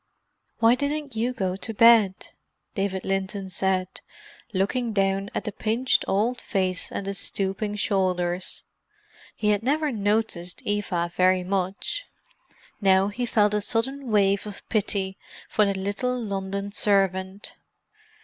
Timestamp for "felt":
13.27-13.53